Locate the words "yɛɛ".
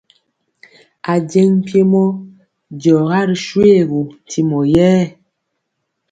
4.73-5.03